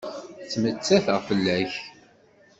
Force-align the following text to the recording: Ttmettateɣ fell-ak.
Ttmettateɣ 0.45 1.19
fell-ak. 1.27 1.73